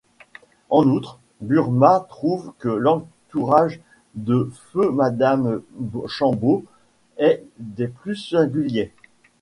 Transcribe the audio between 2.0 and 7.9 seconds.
trouve que l'entourage de feue Madame Chambaud est des